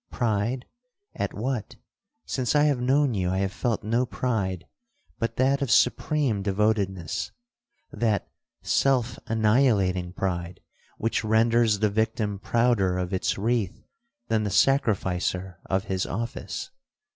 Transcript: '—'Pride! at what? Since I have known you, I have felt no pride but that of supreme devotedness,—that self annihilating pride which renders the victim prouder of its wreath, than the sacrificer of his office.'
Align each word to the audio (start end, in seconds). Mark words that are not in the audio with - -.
'—'Pride! 0.09 0.65
at 1.13 1.31
what? 1.31 1.75
Since 2.25 2.55
I 2.55 2.63
have 2.63 2.81
known 2.81 3.13
you, 3.13 3.29
I 3.29 3.37
have 3.37 3.51
felt 3.53 3.83
no 3.83 4.07
pride 4.07 4.65
but 5.19 5.35
that 5.35 5.61
of 5.61 5.69
supreme 5.69 6.41
devotedness,—that 6.41 8.27
self 8.63 9.19
annihilating 9.27 10.11
pride 10.13 10.59
which 10.97 11.23
renders 11.23 11.77
the 11.77 11.89
victim 11.91 12.39
prouder 12.39 12.97
of 12.97 13.13
its 13.13 13.37
wreath, 13.37 13.83
than 14.27 14.41
the 14.41 14.49
sacrificer 14.49 15.59
of 15.67 15.83
his 15.83 16.07
office.' 16.07 16.71